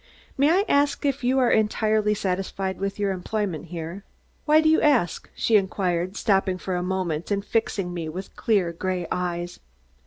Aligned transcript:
"May 0.35 0.49
I 0.49 0.65
ask 0.67 1.05
if 1.05 1.23
you 1.23 1.37
are 1.37 1.51
entirely 1.51 2.15
satisfied 2.15 2.79
with 2.79 2.97
your 2.97 3.11
employment 3.11 3.67
here?" 3.67 4.03
"Why 4.45 4.59
do 4.59 4.67
you 4.67 4.81
ask?" 4.81 5.29
she 5.35 5.57
inquired, 5.57 6.17
stopping 6.17 6.57
for 6.57 6.75
a 6.75 6.81
moment 6.81 7.29
and 7.29 7.45
fixing 7.45 7.93
me 7.93 8.09
with 8.09 8.35
clear 8.35 8.73
gray 8.73 9.05
eyes. 9.11 9.59